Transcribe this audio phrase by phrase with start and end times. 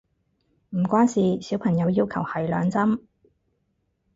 [0.71, 3.01] 唔關事，小朋友要求係兩針